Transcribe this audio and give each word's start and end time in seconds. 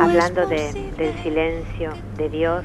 hablando 0.00 0.46
de, 0.46 0.72
del 0.96 1.14
silencio 1.22 1.92
de 2.16 2.28
Dios. 2.28 2.64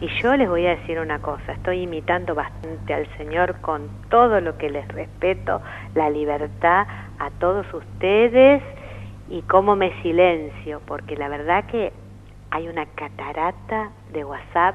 Y 0.00 0.08
yo 0.20 0.36
les 0.36 0.48
voy 0.48 0.66
a 0.66 0.70
decir 0.70 0.98
una 0.98 1.20
cosa, 1.20 1.52
estoy 1.52 1.82
imitando 1.82 2.34
bastante 2.34 2.92
al 2.92 3.06
Señor 3.16 3.60
con 3.60 3.88
todo 4.10 4.40
lo 4.40 4.58
que 4.58 4.68
les 4.68 4.86
respeto, 4.88 5.60
la 5.94 6.10
libertad 6.10 6.86
a 7.18 7.30
todos 7.38 7.66
ustedes 7.72 8.62
y 9.30 9.42
cómo 9.42 9.76
me 9.76 9.92
silencio, 10.02 10.80
porque 10.86 11.16
la 11.16 11.28
verdad 11.28 11.66
que 11.66 11.92
hay 12.50 12.68
una 12.68 12.86
catarata 12.86 13.92
de 14.12 14.24
WhatsApp 14.24 14.74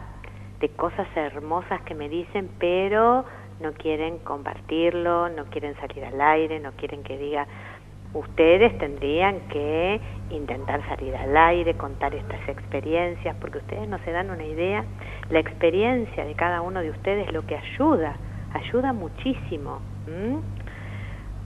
de 0.62 0.70
cosas 0.70 1.08
hermosas 1.16 1.82
que 1.82 1.94
me 1.94 2.08
dicen, 2.08 2.50
pero 2.58 3.26
no 3.60 3.74
quieren 3.74 4.20
compartirlo, 4.20 5.30
no 5.30 5.46
quieren 5.46 5.76
salir 5.76 6.06
al 6.06 6.22
aire, 6.22 6.60
no 6.60 6.72
quieren 6.72 7.04
que 7.04 7.18
diga, 7.18 7.48
ustedes 8.20 8.78
tendrían 8.78 9.40
que 9.50 10.00
intentar 10.30 10.86
salir 10.90 11.16
al 11.16 11.36
aire, 11.36 11.76
contar 11.76 12.14
estas 12.16 12.48
experiencias, 12.50 13.36
porque 13.40 13.60
ustedes 13.60 13.88
no 13.88 13.98
se 14.00 14.12
dan 14.12 14.30
una 14.30 14.46
idea, 14.46 14.84
la 15.30 15.40
experiencia 15.40 16.26
de 16.26 16.34
cada 16.36 16.62
uno 16.62 16.82
de 16.82 16.90
ustedes 16.90 17.32
lo 17.32 17.46
que 17.46 17.56
ayuda, 17.56 18.16
ayuda 18.54 18.94
muchísimo. 18.94 19.80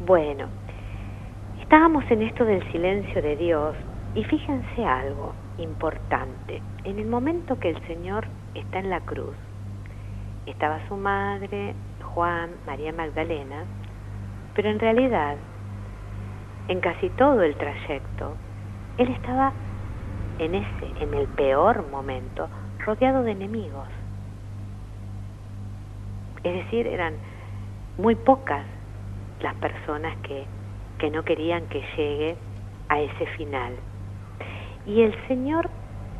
Bueno, 0.06 0.48
estábamos 1.62 2.04
en 2.10 2.24
esto 2.24 2.46
del 2.46 2.64
silencio 2.72 3.22
de 3.22 3.36
Dios 3.36 3.76
y 4.16 4.24
fíjense 4.24 4.86
algo 4.86 5.34
importante, 5.58 6.62
en 6.84 6.98
el 7.00 7.06
momento 7.06 7.60
que 7.60 7.70
el 7.70 7.88
Señor 7.88 8.26
está 8.56 8.80
en 8.80 8.90
la 8.90 9.02
cruz, 9.02 9.36
estaba 10.46 10.80
su 10.88 10.98
madre, 10.98 11.76
Juan, 12.14 12.50
María 12.66 12.92
Magdalena, 12.92 13.64
pero 14.56 14.70
en 14.70 14.80
realidad, 14.80 15.38
en 16.68 16.80
casi 16.80 17.10
todo 17.10 17.42
el 17.42 17.56
trayecto, 17.56 18.36
él 18.98 19.10
estaba 19.10 19.54
en 20.40 20.56
ese, 20.56 20.88
en 21.00 21.14
el 21.14 21.28
peor 21.28 21.90
momento, 21.90 22.50
rodeado 22.86 23.24
de 23.24 23.32
enemigos. 23.32 23.88
Es 26.44 26.54
decir, 26.54 26.88
eran 26.88 27.14
muy 27.98 28.16
pocas 28.16 28.66
las 29.42 29.54
personas 29.56 30.16
que, 30.24 30.46
que 30.98 31.12
no 31.12 31.24
querían 31.24 31.68
que 31.68 31.84
llegue 31.96 32.36
a 32.90 33.00
ese 33.00 33.26
final. 33.38 33.76
Y 34.86 35.02
el 35.02 35.16
Señor 35.28 35.70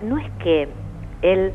no 0.02 0.18
es 0.18 0.30
que 0.44 0.70
Él 1.22 1.54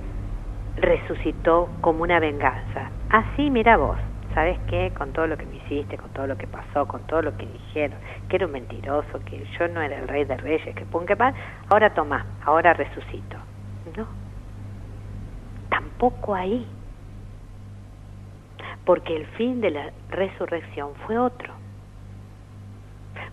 resucitó 0.76 1.70
como 1.80 2.02
una 2.02 2.20
venganza. 2.20 2.90
Así, 3.10 3.50
mira 3.50 3.76
vos, 3.76 3.98
¿sabes 4.36 4.58
qué? 4.68 4.92
Con 4.94 5.14
todo 5.14 5.26
lo 5.26 5.38
que 5.38 5.46
me 5.46 5.56
hiciste, 5.56 5.96
con 5.96 6.10
todo 6.10 6.26
lo 6.26 6.36
que 6.36 6.46
pasó, 6.46 6.86
con 6.86 7.00
todo 7.06 7.22
lo 7.22 7.34
que 7.38 7.46
dijeron, 7.46 7.98
que 8.28 8.36
era 8.36 8.44
un 8.44 8.52
mentiroso, 8.52 9.18
que 9.24 9.42
yo 9.58 9.66
no 9.68 9.80
era 9.80 9.96
el 9.98 10.06
rey 10.06 10.26
de 10.26 10.36
reyes, 10.36 10.76
que 10.76 10.84
pum, 10.84 11.06
que 11.06 11.16
pan, 11.16 11.34
ahora 11.70 11.94
toma, 11.94 12.26
ahora 12.44 12.74
resucito. 12.74 13.38
No, 13.96 14.06
tampoco 15.70 16.34
ahí. 16.34 16.66
Porque 18.84 19.16
el 19.16 19.26
fin 19.38 19.62
de 19.62 19.70
la 19.70 19.90
resurrección 20.10 20.90
fue 21.06 21.16
otro. 21.16 21.54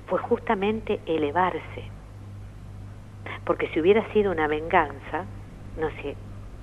Fue 0.07 0.19
justamente 0.19 1.01
elevarse. 1.05 1.83
Porque 3.43 3.67
si 3.73 3.81
hubiera 3.81 4.09
sido 4.13 4.31
una 4.31 4.47
venganza, 4.47 5.25
no 5.77 5.89
se 6.01 6.15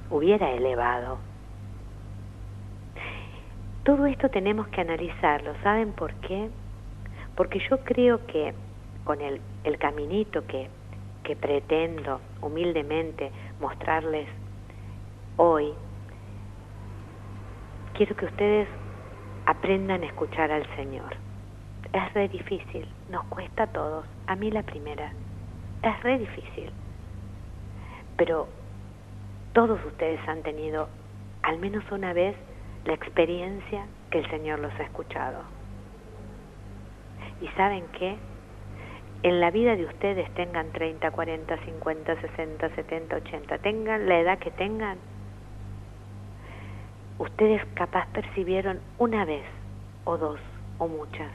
hubiera 0.09 0.51
elevado. 0.51 1.19
Todo 3.91 4.07
esto 4.07 4.29
tenemos 4.29 4.69
que 4.69 4.83
analizarlo. 4.83 5.53
¿Saben 5.65 5.93
por 5.93 6.15
qué? 6.21 6.49
Porque 7.35 7.59
yo 7.69 7.81
creo 7.81 8.25
que 8.25 8.55
con 9.03 9.21
el, 9.21 9.41
caminito 9.81 10.47
que, 10.47 10.69
que 11.25 11.35
pretendo 11.35 12.21
humildemente 12.41 13.33
mostrarles 13.61 14.29
hoy, 15.37 15.73
quiero 17.95 18.15
que 18.15 18.27
ustedes 18.27 18.69
aprendan 19.47 20.05
a 20.05 20.07
escuchar 20.07 20.53
al 20.53 20.65
Señor. 20.77 21.17
Es 21.93 22.15
re 22.15 22.29
difícil, 22.29 22.87
nos 23.11 23.25
cuesta 23.25 23.65
a 23.65 23.67
todos, 23.67 24.07
a 24.29 24.37
mí 24.37 24.53
la 24.53 24.63
primera, 24.63 25.13
es 25.83 26.03
re 26.05 26.17
difícil. 26.17 26.71
Pero 28.17 28.47
todos 29.53 29.85
ustedes 29.85 30.21
han 30.29 30.45
tenido 30.45 30.89
al 31.43 31.59
menos 31.59 31.83
una 31.91 32.13
vez 32.13 32.37
la 32.85 32.95
experiencia 32.95 33.87
que 34.11 34.19
el 34.19 34.31
Señor 34.31 34.59
los 34.59 34.73
ha 34.75 34.83
escuchado. 34.83 35.43
¿Y 37.41 37.49
saben 37.49 37.85
qué? 37.99 38.17
En 39.23 39.41
la 39.41 39.51
vida 39.51 39.77
de 39.77 39.85
ustedes 39.85 40.33
tengan 40.35 40.73
30, 40.73 41.11
40, 41.11 41.57
50, 41.59 42.21
60, 42.21 42.75
70, 42.75 43.17
80, 43.17 43.59
tengan 43.59 44.09
la 44.09 44.19
edad 44.19 44.39
que 44.39 44.51
tengan, 44.51 44.97
ustedes 47.19 47.63
capaz 47.75 48.07
percibieron 48.15 48.81
una 48.99 49.27
vez 49.27 49.45
o 50.05 50.17
dos 50.17 50.41
o 50.79 50.89
muchas. 50.89 51.31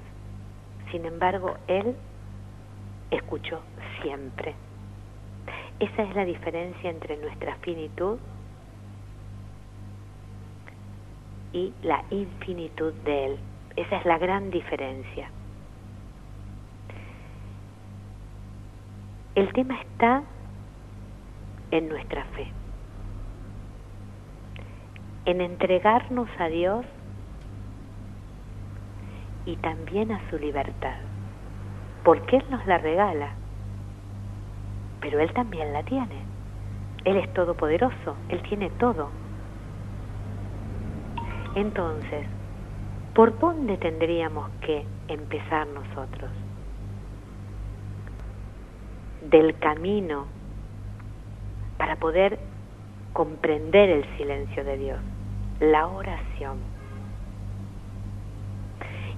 Sin 0.92 1.06
embargo, 1.06 1.58
Él 1.68 1.96
escuchó 3.12 3.62
siempre. 4.02 4.56
Esa 5.80 6.04
es 6.04 6.16
la 6.16 6.26
diferencia 6.26 6.90
entre 6.90 7.18
nuestra 7.18 7.56
finitud 7.58 8.18
y 11.56 11.74
la 11.84 12.04
infinitud 12.10 12.94
de 13.06 13.28
Él. 13.28 13.38
Esa 13.78 13.96
es 13.96 14.06
la 14.06 14.18
gran 14.18 14.52
diferencia. 14.52 15.30
El 19.36 19.52
tema 19.54 19.80
está 19.80 20.24
en 21.72 21.88
nuestra 21.88 22.26
fe, 22.36 22.52
en 25.24 25.40
entregarnos 25.40 26.28
a 26.40 26.48
Dios 26.48 26.86
y 29.46 29.56
también 29.58 30.12
a 30.12 30.30
su 30.30 30.38
libertad, 30.38 30.98
porque 32.04 32.38
Él 32.38 32.46
nos 32.50 32.66
la 32.68 32.80
regala, 32.80 33.30
pero 35.00 35.22
Él 35.22 35.32
también 35.34 35.72
la 35.72 35.84
tiene. 35.84 36.26
Él 37.06 37.16
es 37.16 37.34
todopoderoso, 37.34 38.18
Él 38.28 38.42
tiene 38.44 38.70
todo. 38.72 39.10
Entonces, 41.56 42.28
¿por 43.14 43.40
dónde 43.40 43.78
tendríamos 43.78 44.50
que 44.60 44.86
empezar 45.08 45.66
nosotros? 45.68 46.30
Del 49.22 49.58
camino 49.60 50.28
para 51.78 51.96
poder 51.96 52.38
comprender 53.14 53.90
el 53.90 54.18
silencio 54.18 54.66
de 54.66 54.78
Dios, 54.78 55.00
la 55.62 55.88
oración. 55.88 56.58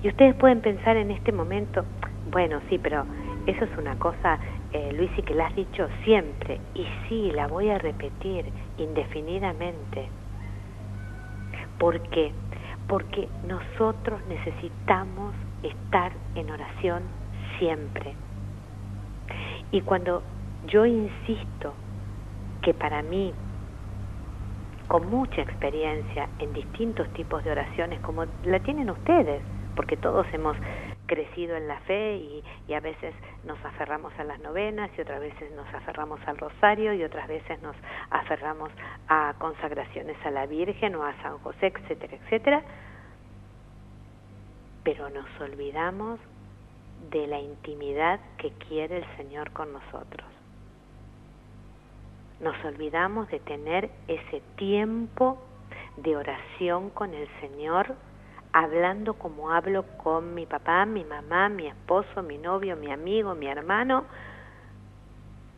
Y 0.04 0.10
ustedes 0.10 0.36
pueden 0.36 0.62
pensar 0.62 0.96
en 0.96 1.10
este 1.10 1.32
momento, 1.32 1.86
bueno, 2.32 2.62
sí, 2.70 2.78
pero 2.78 3.04
eso 3.48 3.66
es 3.66 3.78
una 3.80 3.96
cosa, 3.96 4.40
eh, 4.74 4.92
Luis, 4.94 5.10
y 5.18 5.24
que 5.24 5.34
la 5.34 5.48
has 5.48 5.56
dicho 5.56 5.90
siempre, 6.04 6.60
y 6.76 6.86
sí, 7.10 7.32
la 7.32 7.48
voy 7.48 7.72
a 7.72 7.80
repetir 7.80 8.46
indefinidamente. 8.78 10.27
¿Por 11.80 12.02
qué? 12.10 12.32
Porque 12.88 13.28
nosotros 13.48 14.22
necesitamos 14.28 15.34
estar 15.64 16.12
en 16.36 16.50
oración 16.50 17.04
siempre. 17.60 18.14
Y 19.72 19.82
cuando 19.82 20.24
yo 20.68 20.86
insisto 20.86 21.74
que 22.62 22.74
para 22.74 23.02
mí, 23.02 23.34
con 24.88 25.10
mucha 25.10 25.42
experiencia 25.42 26.30
en 26.40 26.54
distintos 26.54 27.08
tipos 27.14 27.44
de 27.44 27.52
oraciones, 27.52 28.00
como 28.02 28.26
la 28.46 28.60
tienen 28.60 28.90
ustedes, 28.90 29.42
porque 29.76 29.98
todos 29.98 30.26
hemos 30.34 30.56
crecido 31.08 31.56
en 31.56 31.68
la 31.68 31.80
fe 31.82 32.18
y, 32.18 32.74
a 32.74 32.80
veces 32.80 33.16
nos 33.44 33.58
aferramos 33.66 34.14
a 34.20 34.24
las 34.24 34.40
novenas 34.40 34.92
y 34.96 35.02
otras 35.02 35.20
veces 35.20 35.52
nos 35.54 35.68
aferramos 35.74 36.20
al 36.28 36.38
rosario 36.38 36.94
y 36.94 37.04
otras 37.04 37.28
veces 37.28 37.60
nos 37.64 37.76
aferramos 38.12 38.70
a 39.08 39.34
consagraciones 39.40 40.18
a 40.24 40.32
la 40.32 40.46
Virgen 40.46 40.94
o 40.96 41.04
a 41.04 41.14
San 41.24 41.40
José, 41.40 41.74
etcétera, 41.74 42.18
etcétera. 42.18 42.62
Pero 44.84 45.10
nos 45.10 45.26
olvidamos 45.42 46.20
de 47.10 47.26
la 47.26 47.40
intimidad 47.40 48.20
que 48.38 48.52
quiere 48.52 48.98
el 48.98 49.18
Señor 49.18 49.52
con 49.52 49.74
nosotros. 49.74 50.28
Nos 52.40 52.64
olvidamos 52.66 53.28
de 53.30 53.40
tener 53.40 53.90
ese 54.08 54.42
tiempo 54.58 55.40
de 55.98 56.16
oración 56.16 56.92
con 56.92 57.14
el 57.14 57.28
Señor 57.42 57.96
hablando 58.60 59.14
como 59.14 59.52
hablo 59.52 59.84
con 59.98 60.34
mi 60.34 60.46
papá, 60.46 60.86
mi 60.86 61.04
mamá, 61.04 61.50
mi 61.50 61.68
esposo, 61.68 62.24
mi 62.24 62.38
novio, 62.38 62.76
mi 62.76 62.92
amigo, 62.92 63.36
mi 63.36 63.48
hermano. 63.48 64.06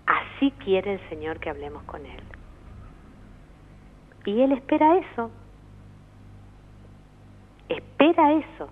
Así 0.05 0.51
quiere 0.63 0.93
el 0.93 1.09
Señor 1.09 1.39
que 1.39 1.49
hablemos 1.49 1.83
con 1.83 2.05
Él. 2.05 2.21
Y 4.25 4.41
Él 4.41 4.51
espera 4.51 4.97
eso. 4.97 5.31
Espera 7.69 8.33
eso. 8.33 8.69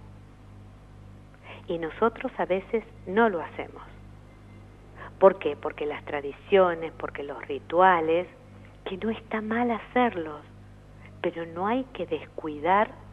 Y 1.68 1.78
nosotros 1.78 2.32
a 2.38 2.46
veces 2.46 2.84
no 3.06 3.30
lo 3.30 3.42
hacemos. 3.42 3.84
¿Por 5.20 5.40
qué? 5.40 5.56
Porque 5.56 5.86
las 5.86 6.04
tradiciones, 6.06 6.92
porque 6.98 7.24
los 7.24 7.42
rituales, 7.48 8.28
que 8.86 8.98
no 8.98 9.10
está 9.10 9.42
mal 9.42 9.72
hacerlos, 9.72 10.42
pero 11.22 11.46
no 11.46 11.68
hay 11.68 11.84
que 11.94 12.06
descuidar 12.06 13.07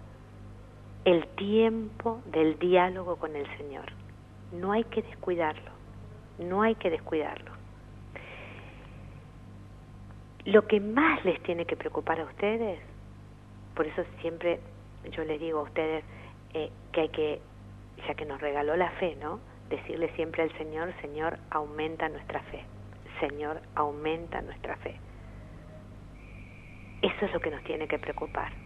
el 1.05 1.27
tiempo 1.37 2.23
del 2.27 2.59
diálogo 2.59 3.17
con 3.17 3.37
el 3.37 3.47
Señor. 3.59 3.93
No 4.53 4.73
hay 4.73 4.85
que 4.85 5.03
descuidarlo, 5.03 5.71
no 6.39 6.63
hay 6.63 6.75
que 6.77 6.91
descuidarlo. 6.91 7.53
Lo 10.45 10.67
que 10.67 10.81
más 10.81 11.25
les 11.25 11.43
tiene 11.43 11.65
que 11.65 11.77
preocupar 11.77 12.21
a 12.21 12.25
ustedes, 12.25 12.79
por 13.75 13.87
eso 13.87 14.05
siempre 14.21 14.61
yo 15.11 15.25
les 15.25 15.41
digo 15.41 15.61
a 15.61 15.63
ustedes 15.63 16.05
eh, 16.55 16.71
que 16.93 17.01
hay 17.01 17.09
que, 17.09 17.41
ya 18.07 18.15
que 18.15 18.25
nos 18.25 18.41
regaló 18.41 18.77
la 18.77 18.91
fe, 18.93 19.17
¿no? 19.17 19.41
Decirle 19.69 20.11
siempre 20.15 20.43
al 20.43 20.53
Señor, 20.59 20.93
Señor, 21.01 21.39
aumenta 21.51 22.09
nuestra 22.09 22.41
fe. 22.45 22.65
Señor, 23.21 23.61
aumenta 23.75 24.43
nuestra 24.43 24.77
fe. 24.77 24.97
Eso 27.03 27.27
es 27.27 27.33
lo 27.33 27.41
que 27.41 27.51
nos 27.51 27.63
tiene 27.65 27.89
que 27.89 27.99
preocupar. 27.99 28.64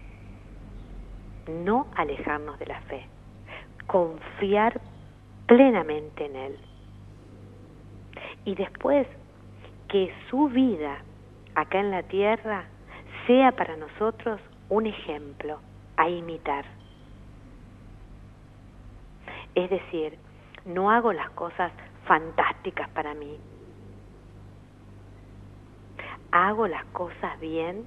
No 1.48 1.86
alejarnos 1.96 2.58
de 2.58 2.66
la 2.66 2.80
fe. 2.82 3.06
Confiar 3.86 4.80
plenamente 5.46 6.26
en 6.26 6.36
Él. 6.36 6.58
Y 8.44 8.54
después 8.54 9.06
que 9.88 10.12
su 10.28 10.48
vida 10.48 10.98
acá 11.54 11.80
en 11.80 11.90
la 11.90 12.02
tierra 12.02 12.64
sea 13.26 13.52
para 13.52 13.76
nosotros 13.76 14.40
un 14.68 14.86
ejemplo 14.86 15.58
a 15.96 16.08
imitar. 16.08 16.64
Es 19.54 19.70
decir, 19.70 20.18
no 20.66 20.90
hago 20.90 21.12
las 21.12 21.30
cosas 21.30 21.72
fantásticas 22.04 22.88
para 22.90 23.14
mí. 23.14 23.38
Hago 26.30 26.66
las 26.68 26.84
cosas 26.86 27.40
bien 27.40 27.84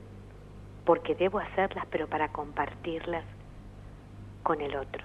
porque 0.84 1.14
debo 1.14 1.40
hacerlas, 1.40 1.86
pero 1.92 2.08
para 2.08 2.30
compartirlas 2.30 3.24
con 4.44 4.62
el 4.62 4.76
otro. 4.76 5.04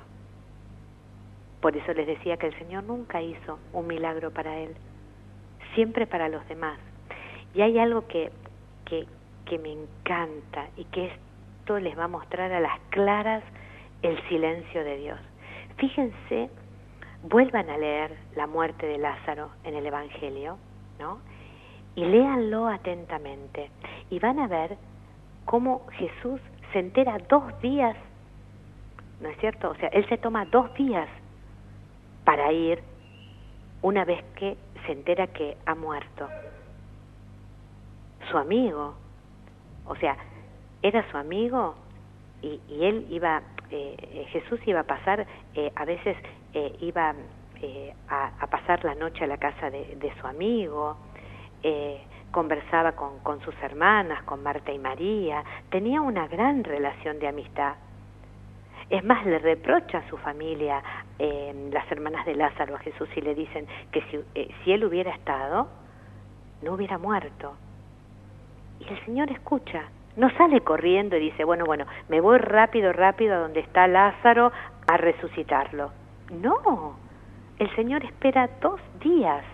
Por 1.60 1.76
eso 1.76 1.92
les 1.94 2.06
decía 2.06 2.36
que 2.36 2.46
el 2.46 2.58
Señor 2.58 2.84
nunca 2.84 3.20
hizo 3.22 3.58
un 3.72 3.86
milagro 3.86 4.30
para 4.30 4.58
Él, 4.58 4.74
siempre 5.74 6.06
para 6.06 6.28
los 6.28 6.46
demás. 6.48 6.78
Y 7.54 7.62
hay 7.62 7.78
algo 7.78 8.06
que 8.06 8.30
que, 8.86 9.06
que 9.44 9.58
me 9.58 9.72
encanta 9.72 10.68
y 10.76 10.84
que 10.86 11.06
esto 11.06 11.78
les 11.78 11.98
va 11.98 12.04
a 12.04 12.08
mostrar 12.08 12.50
a 12.52 12.60
las 12.60 12.80
claras 12.90 13.44
el 14.00 14.16
silencio 14.28 14.82
de 14.82 14.96
Dios. 14.96 15.18
Fíjense, 15.76 16.48
vuelvan 17.24 17.68
a 17.68 17.76
leer 17.76 18.16
la 18.34 18.46
muerte 18.46 18.86
de 18.86 18.96
Lázaro 18.96 19.50
en 19.64 19.74
el 19.74 19.84
Evangelio, 19.84 20.56
¿no? 20.98 21.18
Y 21.94 22.04
léanlo 22.04 22.68
atentamente 22.68 23.70
y 24.10 24.18
van 24.18 24.38
a 24.38 24.46
ver 24.46 24.76
cómo 25.44 25.86
Jesús 25.92 26.40
se 26.72 26.78
entera 26.78 27.18
dos 27.28 27.60
días, 27.60 27.96
¿no 29.20 29.28
es 29.28 29.38
cierto? 29.38 29.70
O 29.70 29.74
sea, 29.76 29.88
Él 29.88 30.06
se 30.08 30.18
toma 30.18 30.44
dos 30.46 30.72
días 30.74 31.08
para 32.24 32.52
ir 32.52 32.82
una 33.82 34.04
vez 34.04 34.22
que 34.34 34.56
se 34.84 34.92
entera 34.92 35.28
que 35.28 35.56
ha 35.66 35.74
muerto 35.74 36.28
su 38.30 38.38
amigo. 38.38 38.94
O 39.86 39.94
sea, 39.96 40.16
era 40.82 41.08
su 41.10 41.16
amigo 41.16 41.74
y, 42.42 42.60
y 42.68 42.84
él 42.84 43.06
iba, 43.10 43.42
eh, 43.70 44.26
Jesús 44.30 44.60
iba 44.66 44.80
a 44.80 44.84
pasar, 44.84 45.26
eh, 45.54 45.72
a 45.74 45.84
veces 45.84 46.16
eh, 46.54 46.76
iba 46.80 47.14
a, 48.08 48.32
a, 48.40 48.46
pasar 48.48 48.84
la 48.84 48.94
noche 48.94 49.24
a 49.24 49.26
la 49.26 49.38
casa 49.38 49.70
de, 49.70 49.96
de 49.96 50.12
su 50.20 50.26
amigo, 50.26 50.96
conversaba 52.30 52.92
con, 52.92 53.18
con 53.20 53.40
sus 53.40 53.54
hermanas, 53.62 54.22
con 54.24 54.42
Marta 54.42 54.70
y 54.70 54.78
María, 54.78 55.42
tenía 55.70 56.00
una 56.02 56.28
gran 56.28 56.62
relación 56.62 57.18
de 57.18 57.28
amistad. 57.28 57.74
Es 58.88 59.04
más, 59.04 59.26
le 59.26 59.38
reprocha 59.38 59.98
a 59.98 60.08
su 60.08 60.16
familia, 60.18 60.82
las 61.18 61.90
hermanas 61.90 62.24
de 62.24 62.36
Lázaro, 62.36 62.76
a 62.76 62.78
Jesús 62.78 63.08
y 63.16 63.20
le 63.20 63.34
dicen 63.34 63.66
que 63.90 64.02
si, 64.02 64.44
si 64.62 64.72
él 64.72 64.84
hubiera 64.84 65.12
estado, 65.12 65.68
no 66.62 66.74
hubiera 66.74 66.96
muerto. 66.98 67.54
Y 68.78 68.88
el 68.88 69.04
Señor 69.04 69.30
escucha, 69.32 69.84
no 70.16 70.30
sale 70.36 70.60
corriendo 70.60 71.16
y 71.16 71.20
dice, 71.20 71.44
bueno, 71.44 71.64
bueno, 71.64 71.86
me 72.08 72.20
voy 72.20 72.38
rápido, 72.38 72.92
rápido 72.92 73.34
a 73.34 73.38
donde 73.38 73.60
está 73.60 73.86
Lázaro 73.88 74.52
a 74.86 74.96
resucitarlo. 74.96 75.90
No, 76.30 76.96
el 77.58 77.74
Señor 77.74 78.04
espera 78.04 78.48
dos 78.60 78.80
días 79.00 79.44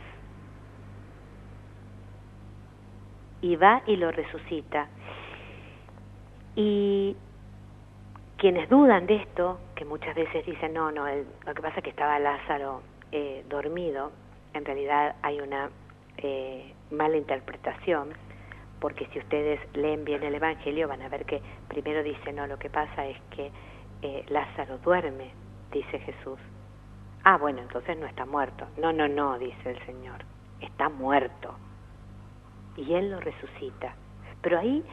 y 3.41 3.57
va 3.57 3.83
y 3.87 3.97
lo 3.97 4.11
resucita. 4.11 4.89
Y 6.55 7.17
quienes 8.43 8.69
dudan 8.69 9.07
de 9.07 9.15
esto, 9.15 9.61
que 9.77 9.85
muchas 9.85 10.17
veces 10.17 10.45
dicen, 10.45 10.75
no, 10.75 10.91
no, 10.91 11.07
lo 11.07 11.55
que 11.55 11.63
pasa 11.63 11.77
es 11.77 11.85
que 11.85 11.91
estaba 11.91 12.19
Lázaro 12.19 12.83
eh, 13.13 13.45
dormido, 13.49 14.11
en 14.53 14.65
realidad 14.65 15.15
hay 15.23 15.41
una 15.41 15.71
eh, 16.17 16.75
mala 16.91 17.19
interpretación 17.19 18.09
porque 18.81 19.07
si 19.13 19.21
ustedes 19.21 19.61
leen 19.75 20.05
bien 20.05 20.25
el 20.25 20.35
Evangelio 20.35 20.89
van 20.89 21.03
a 21.03 21.09
ver 21.09 21.25
que 21.25 21.41
primero 21.69 22.03
dice, 22.03 22.33
no, 22.33 22.49
lo 22.49 22.59
que 22.59 22.69
pasa 22.69 23.07
es 23.07 23.17
que 23.31 23.53
eh, 24.03 24.25
Lázaro 24.29 24.79
duerme, 24.79 25.31
dice 25.71 26.01
Jesús. 26.01 26.41
Ah, 27.23 27.39
bueno, 27.39 27.61
entonces 27.61 27.97
no 27.97 28.07
está 28.07 28.27
muerto. 28.27 28.67
No, 28.77 28.93
no, 28.93 29.07
no, 29.07 29.39
dice 29.39 29.71
el 29.71 29.87
Señor, 29.87 30.25
está 30.61 30.89
muerto. 30.89 31.55
Y 32.77 32.93
Él 32.93 33.13
lo 33.13 33.21
resucita. 33.21 33.95
Pero 34.41 34.59
ahí 34.59 34.85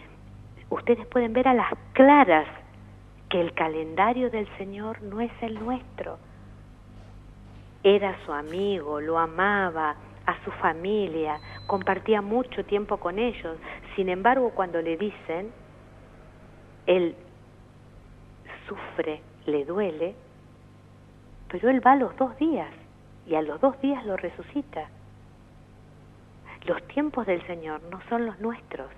ustedes 0.69 1.07
pueden 1.07 1.34
ver 1.34 1.48
a 1.48 1.56
las 1.56 1.74
claras 1.94 2.46
que 3.29 3.39
el 3.39 3.53
calendario 3.53 4.29
del 4.29 4.47
Señor 4.57 5.01
no 5.03 5.21
es 5.21 5.31
el 5.41 5.59
nuestro. 5.59 6.17
Era 7.83 8.17
su 8.25 8.33
amigo, 8.33 8.99
lo 8.99 9.17
amaba, 9.19 9.95
a 10.25 10.43
su 10.43 10.51
familia, 10.51 11.39
compartía 11.65 12.21
mucho 12.21 12.63
tiempo 12.65 12.97
con 12.97 13.17
ellos. 13.17 13.57
Sin 13.95 14.09
embargo, 14.09 14.51
cuando 14.51 14.81
le 14.81 14.97
dicen, 14.97 15.51
él 16.85 17.15
sufre, 18.67 19.21
le 19.45 19.65
duele, 19.65 20.15
pero 21.49 21.69
él 21.69 21.85
va 21.85 21.93
a 21.93 21.95
los 21.95 22.15
dos 22.17 22.37
días 22.37 22.71
y 23.25 23.35
a 23.35 23.41
los 23.41 23.59
dos 23.59 23.79
días 23.81 24.05
lo 24.05 24.17
resucita. 24.17 24.87
Los 26.65 26.85
tiempos 26.87 27.25
del 27.25 27.45
Señor 27.47 27.81
no 27.89 28.00
son 28.09 28.25
los 28.25 28.39
nuestros. 28.39 28.91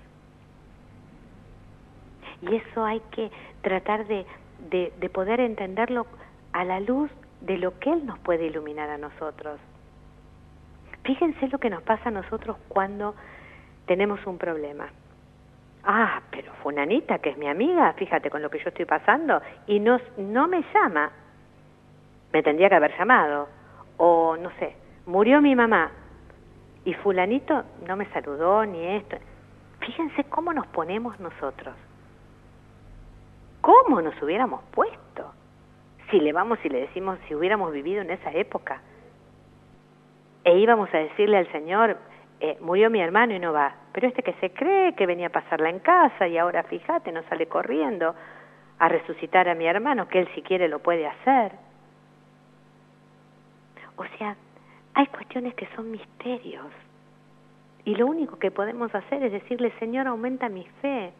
Y 2.42 2.56
eso 2.56 2.84
hay 2.84 3.00
que 3.12 3.30
tratar 3.62 4.06
de, 4.06 4.26
de, 4.70 4.92
de 4.98 5.08
poder 5.08 5.40
entenderlo 5.40 6.06
a 6.52 6.64
la 6.64 6.80
luz 6.80 7.10
de 7.40 7.58
lo 7.58 7.78
que 7.78 7.90
Él 7.90 8.04
nos 8.06 8.18
puede 8.20 8.46
iluminar 8.46 8.90
a 8.90 8.98
nosotros. 8.98 9.58
Fíjense 11.04 11.48
lo 11.48 11.58
que 11.58 11.70
nos 11.70 11.82
pasa 11.82 12.08
a 12.08 12.12
nosotros 12.12 12.56
cuando 12.68 13.14
tenemos 13.86 14.24
un 14.26 14.38
problema. 14.38 14.88
Ah, 15.84 16.20
pero 16.30 16.52
Funanita, 16.62 17.18
que 17.18 17.30
es 17.30 17.38
mi 17.38 17.48
amiga, 17.48 17.92
fíjate 17.94 18.30
con 18.30 18.40
lo 18.40 18.50
que 18.50 18.58
yo 18.58 18.68
estoy 18.68 18.84
pasando, 18.84 19.40
y 19.66 19.80
no, 19.80 19.98
no 20.16 20.46
me 20.46 20.64
llama. 20.72 21.10
Me 22.32 22.42
tendría 22.42 22.68
que 22.68 22.76
haber 22.76 22.96
llamado. 22.96 23.48
O, 23.96 24.36
no 24.36 24.50
sé, 24.58 24.76
murió 25.06 25.40
mi 25.40 25.56
mamá 25.56 25.90
y 26.84 26.94
fulanito 26.94 27.62
no 27.86 27.96
me 27.96 28.06
saludó 28.06 28.64
ni 28.64 28.84
esto. 28.96 29.16
Fíjense 29.80 30.24
cómo 30.24 30.52
nos 30.52 30.66
ponemos 30.68 31.18
nosotros. 31.20 31.74
¿Cómo 33.92 34.00
nos 34.00 34.22
hubiéramos 34.22 34.62
puesto? 34.70 35.34
Si 36.10 36.18
le 36.18 36.32
vamos 36.32 36.58
y 36.64 36.70
le 36.70 36.80
decimos 36.80 37.18
si 37.28 37.34
hubiéramos 37.34 37.70
vivido 37.74 38.00
en 38.00 38.10
esa 38.10 38.30
época 38.32 38.80
e 40.44 40.56
íbamos 40.56 40.88
a 40.94 40.96
decirle 40.96 41.36
al 41.36 41.52
Señor, 41.52 41.98
eh, 42.40 42.56
murió 42.62 42.88
mi 42.88 43.02
hermano 43.02 43.34
y 43.34 43.38
no 43.38 43.52
va, 43.52 43.74
pero 43.92 44.08
este 44.08 44.22
que 44.22 44.32
se 44.40 44.48
cree 44.48 44.94
que 44.94 45.04
venía 45.04 45.26
a 45.26 45.30
pasarla 45.30 45.68
en 45.68 45.80
casa 45.80 46.26
y 46.26 46.38
ahora 46.38 46.62
fíjate, 46.62 47.12
no 47.12 47.22
sale 47.24 47.48
corriendo 47.48 48.14
a 48.78 48.88
resucitar 48.88 49.46
a 49.50 49.54
mi 49.54 49.66
hermano, 49.66 50.08
que 50.08 50.20
él 50.20 50.28
si 50.34 50.40
quiere 50.40 50.68
lo 50.68 50.78
puede 50.78 51.06
hacer. 51.06 51.52
O 53.96 54.06
sea, 54.16 54.36
hay 54.94 55.06
cuestiones 55.08 55.54
que 55.54 55.68
son 55.76 55.90
misterios. 55.90 56.72
Y 57.84 57.94
lo 57.96 58.06
único 58.06 58.38
que 58.38 58.50
podemos 58.50 58.94
hacer 58.94 59.22
es 59.22 59.32
decirle, 59.32 59.70
Señor, 59.78 60.06
aumenta 60.06 60.48
mi 60.48 60.64
fe 60.80 61.12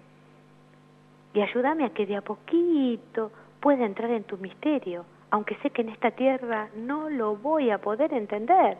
y 1.34 1.40
ayúdame 1.40 1.84
a 1.84 1.90
que 1.90 2.06
de 2.06 2.16
a 2.16 2.22
poquito 2.22 3.32
pueda 3.60 3.84
entrar 3.84 4.10
en 4.10 4.24
tu 4.24 4.36
misterio, 4.38 5.04
aunque 5.30 5.56
sé 5.56 5.70
que 5.70 5.82
en 5.82 5.88
esta 5.90 6.10
tierra 6.10 6.68
no 6.76 7.08
lo 7.08 7.36
voy 7.36 7.70
a 7.70 7.78
poder 7.78 8.12
entender 8.12 8.76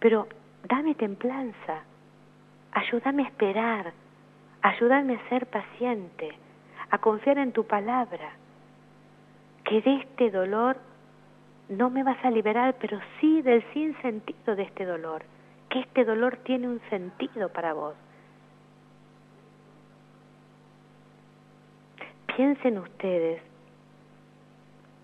pero 0.00 0.28
dame 0.68 0.94
templanza, 0.94 1.82
ayúdame 2.72 3.24
a 3.24 3.26
esperar, 3.26 3.92
ayúdame 4.62 5.16
a 5.16 5.28
ser 5.28 5.46
paciente, 5.46 6.30
a 6.90 6.98
confiar 6.98 7.38
en 7.38 7.52
tu 7.52 7.66
palabra, 7.66 8.32
que 9.64 9.82
de 9.82 9.96
este 9.96 10.30
dolor 10.30 10.76
no 11.68 11.90
me 11.90 12.02
vas 12.02 12.24
a 12.24 12.30
liberar, 12.30 12.76
pero 12.80 12.98
sí 13.20 13.42
del 13.42 13.62
sinsentido 13.72 14.56
de 14.56 14.62
este 14.62 14.86
dolor, 14.86 15.22
que 15.68 15.80
este 15.80 16.04
dolor 16.04 16.36
tiene 16.44 16.68
un 16.68 16.80
sentido 16.88 17.50
para 17.50 17.74
vos. 17.74 17.94
Piensen 22.38 22.78
ustedes 22.78 23.42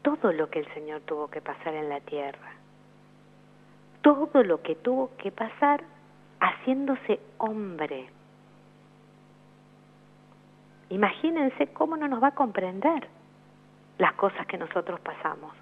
todo 0.03 0.33
lo 0.33 0.49
que 0.51 0.61
el 0.61 0.73
Señor 0.73 1.01
tuvo 1.01 1.27
que 1.27 1.41
pasar 1.41 1.75
en 1.75 1.89
la 1.89 1.99
tierra, 1.99 2.53
todo 4.03 4.45
lo 4.45 4.63
que 4.63 4.77
tuvo 4.77 5.11
que 5.17 5.33
pasar 5.33 5.83
haciéndose 6.39 7.19
hombre. 7.39 8.09
Imagínense 10.91 11.73
cómo 11.73 11.97
no 11.97 12.07
nos 12.07 12.23
va 12.23 12.29
a 12.29 12.35
comprender 12.37 13.09
las 13.99 14.13
cosas 14.13 14.47
que 14.47 14.57
nosotros 14.57 15.01
pasamos. 15.01 15.57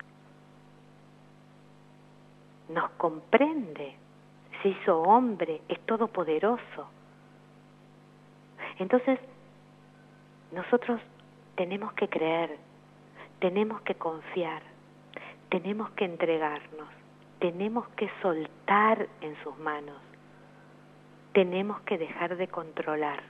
Nos 2.68 2.90
comprende, 2.98 3.96
se 4.62 4.68
hizo 4.68 5.00
hombre, 5.00 5.62
es 5.70 5.80
todopoderoso. 5.86 6.90
Entonces, 8.78 9.18
nosotros 10.52 11.00
tenemos 11.56 11.92
que 11.94 12.08
creer, 12.08 12.58
tenemos 13.40 13.80
que 13.82 13.94
confiar, 13.94 14.62
tenemos 15.50 15.90
que 15.90 16.04
entregarnos, 16.04 16.88
tenemos 17.38 17.88
que 17.90 18.10
soltar 18.22 19.08
en 19.20 19.36
sus 19.42 19.58
manos, 19.58 20.00
tenemos 21.32 21.80
que 21.82 21.98
dejar 21.98 22.36
de 22.36 22.48
controlar. 22.48 23.22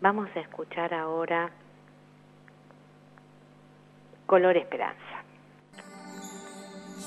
Vamos 0.00 0.28
a 0.36 0.40
escuchar 0.40 0.94
ahora 0.94 1.50
Color 4.26 4.56
Esperanza. 4.56 5.24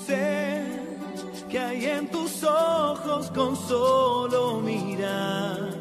Sé 0.05 0.65
que 1.49 1.59
hay 1.59 1.85
en 1.85 2.09
tus 2.09 2.43
ojos 2.43 3.31
con 3.31 3.55
solo 3.55 4.59
mirar 4.59 5.80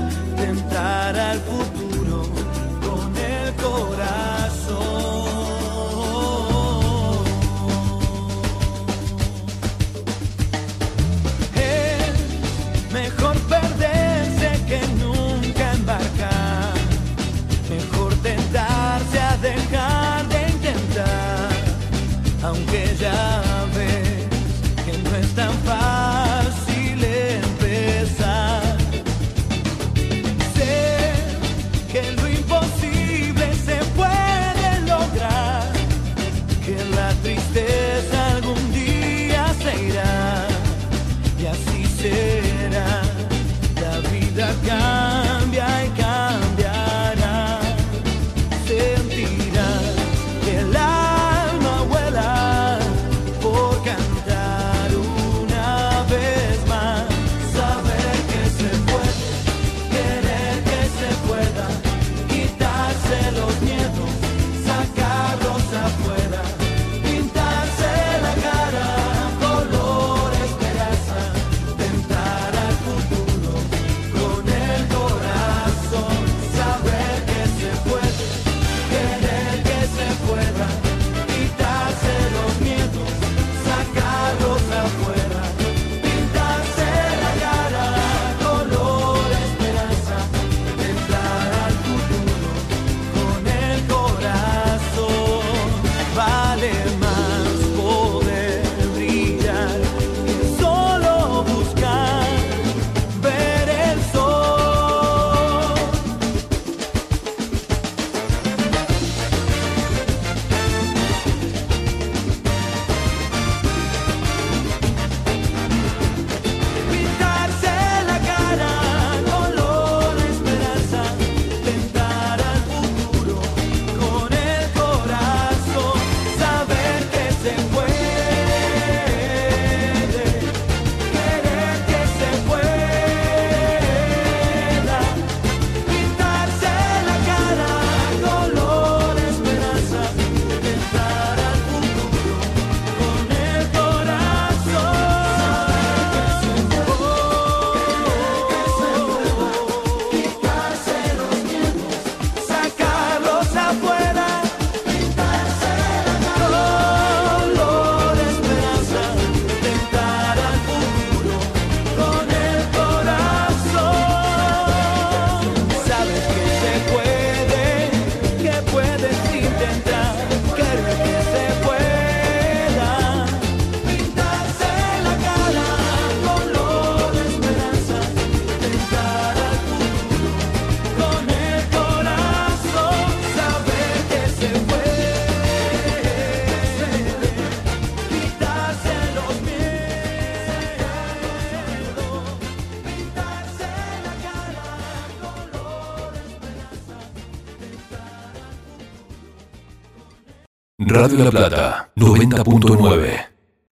Radio 201.01 201.23
La 201.23 201.31
Plata, 201.31 201.89
90.9. 201.95 203.30